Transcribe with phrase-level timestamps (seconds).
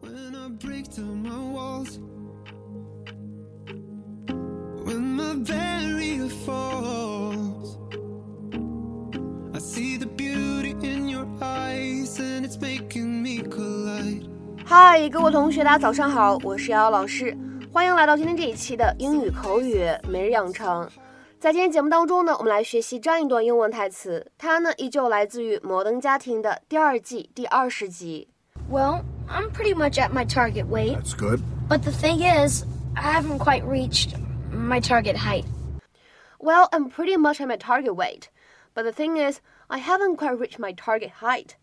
[0.00, 1.98] When I break down my walls,
[4.84, 7.78] when my barrier falls,
[9.54, 14.28] I see the beauty in your eyes, and it's making me collide.
[14.64, 17.36] 嗨，各位同学，大家早上好，我是瑶瑶老师，
[17.72, 20.88] 欢迎来到今天这一期的英语口语每日养成。
[21.40, 28.28] 在今天节目当中呢，我们来学习这样一段英文台词，它呢依旧来自于《摩登家庭》的第二季第二十集。
[28.70, 31.41] Well, I'm pretty much at my target weight, That's good.
[31.67, 32.63] but the thing is,
[32.95, 34.15] I haven't quite reached
[34.51, 35.45] my target height.
[36.39, 38.29] Well, I'm pretty much at my target weight,
[38.73, 39.39] but the thing is,
[39.69, 41.55] I haven't quite reached my target height.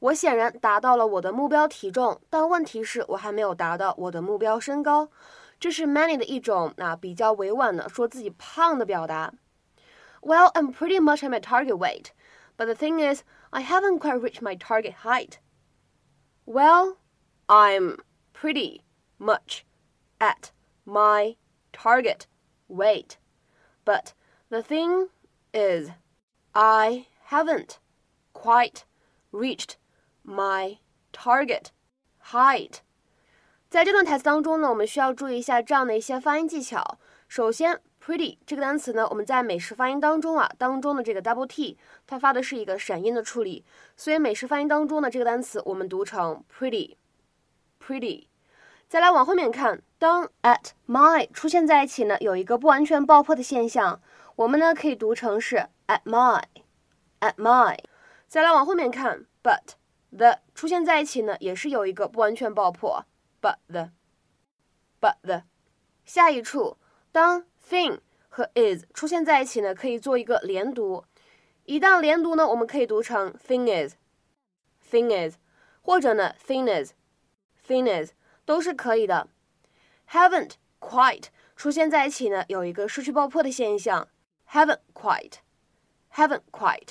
[0.00, 5.08] 我显然达到了我的目标体重，但问题是我还没有达到我的目标身高。
[5.58, 9.32] 这是 Manny 的一种啊比较委婉的说自己胖的表达。
[10.20, 12.10] Well, I'm pretty much at my target weight,
[12.56, 15.38] but the thing is, I haven't quite reached my target height.
[16.46, 16.96] Well,
[17.46, 17.98] I'm
[18.32, 18.82] pretty
[19.18, 19.64] much
[20.18, 20.50] at
[20.84, 21.36] my
[21.72, 22.26] target
[22.68, 23.18] weight,
[23.84, 24.14] but
[24.48, 25.08] the thing
[25.52, 25.90] is,
[26.52, 27.78] I haven't
[28.32, 28.84] quite
[29.32, 29.76] reached
[30.24, 30.78] my
[31.12, 31.72] target
[32.32, 32.80] height.
[33.68, 36.98] 在这段台词当中呢，我们需要注意一下这样的一些发音技巧。
[37.28, 43.63] 首先 ，pretty 这个单词呢，我们在美式发音当中啊，当中的这个 double t，它发的是一个闪音的处理，
[43.95, 48.27] 所以美式发音当中呢，这个单词我们读成 pretty，pretty。
[48.89, 54.01] 再来往后面看，当 at my 出现在一起呢，有一个不完全爆破的现象，
[54.35, 57.79] 我们呢可以读成是 at my，at my。
[58.27, 59.75] 再来往后面看，but
[60.15, 63.05] the 出现在一起呢，也是有一个不完全爆破。
[63.41, 63.89] but the
[65.01, 65.43] but the
[66.05, 66.77] 下一处，
[67.11, 71.03] 当 thing 和 is 出现在一起呢，可以做一个连读。
[71.65, 73.95] 一旦连读呢，我们可以读成 thing is
[74.89, 75.37] thing is，
[75.81, 76.93] 或者呢 thing is
[77.67, 78.11] thing is
[78.45, 79.27] 都是可以的。
[80.09, 81.25] haven't quite
[81.55, 84.07] 出现在一起呢，有一个失去爆破的现象。
[84.51, 85.37] haven't quite
[86.13, 86.89] haven't quite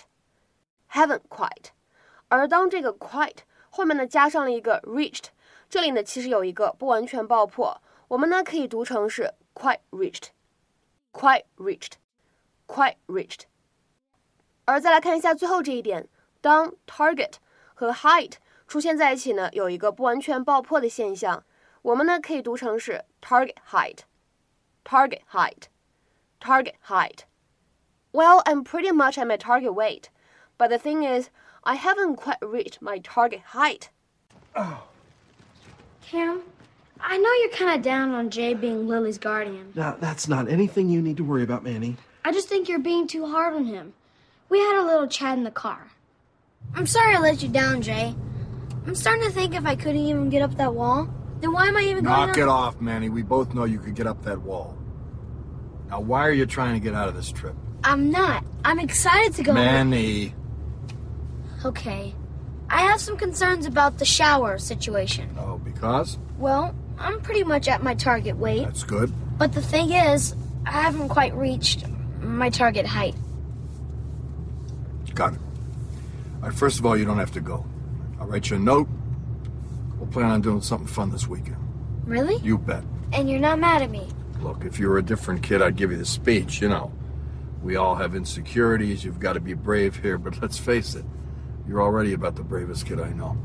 [0.91, 1.67] haven't quite，
[2.27, 3.39] 而当这个 quite
[3.71, 5.27] 后面呢加上了一个 reached。
[5.69, 10.29] 这里呢，其实有一个不完全爆破，我们呢可以读成是 quite reached
[11.14, 13.42] reached，quite reached，quite reached。
[14.66, 16.08] 而再来看一下最后这一点，
[16.42, 17.36] 当 target
[17.74, 18.34] 和 height
[18.68, 21.44] 出现在一起呢，有一个不完全爆破的现象，
[21.82, 30.06] 我们呢可以读成是 target height，target height，target height。Well, I'm pretty much at my target weight,
[30.58, 31.30] but the thing is,
[31.62, 33.90] I haven't quite reached my target height.
[36.02, 36.42] Cam,
[37.05, 39.73] I know you're kind of down on Jay being Lily's guardian.
[39.75, 41.97] Now, that's not anything you need to worry about, Manny.
[42.25, 43.93] I just think you're being too hard on him.
[44.49, 45.91] We had a little chat in the car.
[46.75, 48.15] I'm sorry I let you down, Jay.
[48.87, 51.09] I'm starting to think if I couldn't even get up that wall,
[51.41, 53.09] then why am I even going Knock it off, Manny.
[53.09, 54.79] We both know you could get up that wall.
[55.91, 57.55] Now, why are you trying to get out of this trip?
[57.85, 58.45] I'm not.
[58.65, 59.53] I'm excited to go.
[59.53, 60.35] Manny.
[61.65, 62.15] Okay.
[62.71, 65.37] I have some concerns about the shower situation.
[65.39, 66.17] Oh, because?
[66.39, 69.13] Well, I'm pretty much at my target weight, That's good.
[69.39, 70.35] but the thing is,
[70.67, 71.85] I haven't quite reached
[72.21, 73.15] my target height.
[75.15, 75.41] Got it.
[76.43, 77.67] All right, first of all, you don't have to go.
[78.19, 78.89] I'll write you a note.
[79.99, 81.57] We'll plan on doing something fun this weekend.
[82.05, 82.37] Really?
[82.39, 82.83] You bet.
[83.13, 84.09] And you're not mad at me?
[84.41, 86.91] Look, if you were a different kid, I'd give you the speech, you know.
[87.63, 89.05] We all have insecurities.
[89.05, 91.05] You've got to be brave here, but let's face it,
[91.69, 93.37] you're already about the bravest kid I know.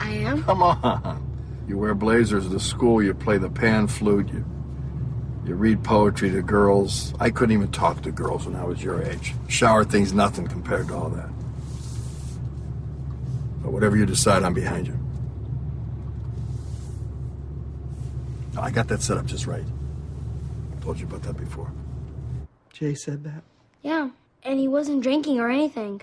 [0.00, 0.42] I am?
[0.44, 1.29] Come on.
[1.70, 4.44] You wear blazers to school, you play the pan flute, you
[5.46, 7.14] you read poetry to girls.
[7.20, 9.36] I couldn't even talk to girls when I was your age.
[9.46, 11.28] Shower things nothing compared to all that.
[13.62, 14.98] But whatever you decide, I'm behind you.
[18.54, 19.62] No, I got that set up just right.
[19.62, 21.70] I Told you about that before.
[22.72, 23.44] Jay said that.
[23.82, 24.10] Yeah.
[24.42, 26.02] And he wasn't drinking or anything.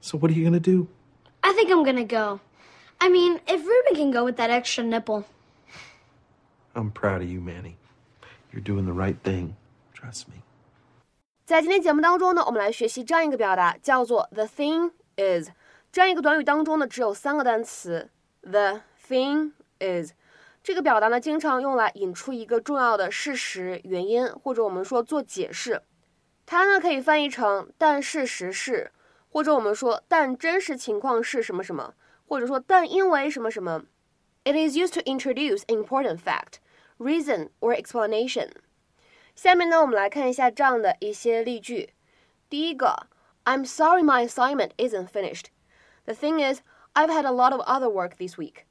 [0.00, 0.86] So what are you gonna do?
[1.42, 2.38] I think I'm gonna go.
[3.02, 5.24] I mean, if Ruben can go with that extra nipple.
[6.74, 7.76] I'm proud of you, Manny.
[8.52, 9.54] You're doing the right thing.
[9.94, 10.42] Trust me.
[11.46, 15.50] 在今天节目当中呢，我们来学习这样一个表达，叫做 the thing is。
[15.90, 18.10] 这样一个短语当中呢，只有三个单词
[18.42, 20.12] ，the thing is。
[20.62, 25.82] 这个表达呢，经常用来引出一个重要的事实、原因，或者我们说做解释。
[26.44, 28.92] 它呢可以翻译成“但事实是”，
[29.30, 31.94] 或者我们说“但真实情况是什么什么”，
[32.29, 33.83] 或者说“但因为什么什么”。
[34.43, 36.59] It is used to introduce an important fact,
[36.99, 38.51] reason or explanation.
[39.35, 41.93] 下面呢，我们来看一下这样的一些例句。
[42.47, 43.07] 第一个，
[43.43, 45.45] I'm sorry my assignment isn't finished.
[46.05, 46.61] The thing is,
[46.93, 48.65] I've had a lot of other work this week.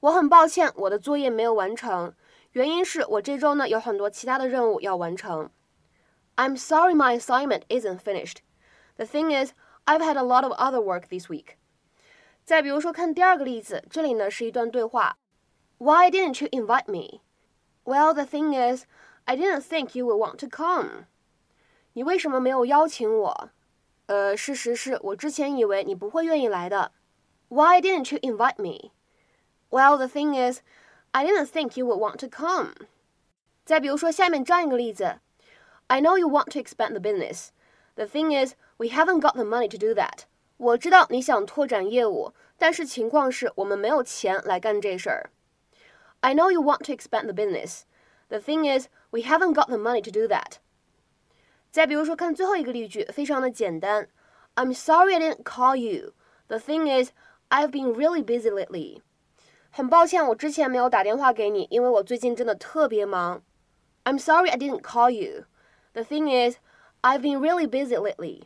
[0.00, 2.14] 我很抱歉，我的作业没有完成，
[2.52, 5.50] 原因是我这周呢有很多其他的任务要完成。
[6.36, 8.38] I'm sorry my assignment isn't finished.
[8.96, 9.52] The thing is,
[9.84, 11.56] I've had a lot of other work this week.
[12.45, 15.17] 再比如说，看第二个例子，这里呢是一段对话。
[15.79, 17.21] Why didn't you invite me?
[17.83, 18.83] Well, the thing is,
[19.25, 21.07] I didn't think you would want to come.
[21.93, 23.49] 你为什么没有邀请我？
[24.05, 26.91] 呃，事实是我之前以为你不会愿意来的。
[27.47, 28.91] Why didn't you invite me?
[29.71, 30.59] Well, the thing is,
[31.11, 32.73] I didn't think you would want to come.
[33.65, 35.19] 再比如说下面这样一个例子
[35.87, 37.47] ，I know you want to expand the business.
[37.95, 40.25] The thing is, we haven't got the money to do that.
[40.57, 45.29] 我知道你想拓展业务，但是情况是我们没有钱来干这事儿。
[46.21, 47.81] I know you want to expand the business.
[48.29, 50.59] The thing is, we haven't got the money to do that.
[51.71, 54.07] 再比如说，看最后一个例句，非常的简单。
[54.55, 56.13] I'm sorry I didn't call you.
[56.47, 57.11] The thing is,
[57.49, 59.01] I've been really busy lately.
[59.69, 63.43] 很抱歉，我之前没有打电话给你，因为我最近真的特别忙。
[64.05, 65.43] I'm sorry I didn't call you.
[65.91, 66.57] The thing is,
[67.01, 68.43] I've been really busy lately.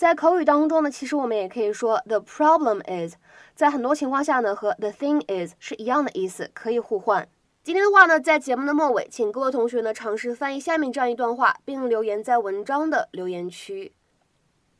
[0.00, 3.14] 在口语当中呢，其实我们也可以说 the problem is，
[3.54, 7.26] 在很多情况下呢，和 the thing is 是一样的意思，可以互换。
[7.62, 13.92] 今天的话呢，在节目的末尾，请各位同学呢尝试翻译下面这样一段话，并留言在文章的留言区。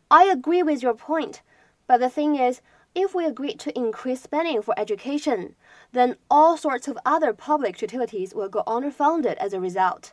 [0.09, 1.37] I agree with your point,
[1.88, 2.61] but the thing is,
[2.94, 5.55] if we agree to increase spending for education,
[5.93, 10.12] then all sorts of other public utilities will go underfunded as a result.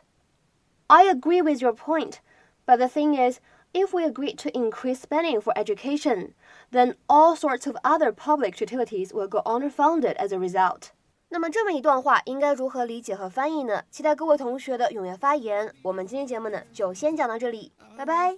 [0.88, 2.20] I agree with your point,
[2.66, 3.38] but the thing is,
[3.72, 6.34] if we agree to increase spending for education,
[6.70, 10.90] then all sorts of other public utilities will go underfunded as a result.
[11.30, 13.82] 那么这么一段话应该如何理解和翻译呢？
[13.90, 15.74] 期待各位同学的踊跃发言。
[15.82, 18.36] 我们今天节目呢就先讲到这里，拜拜。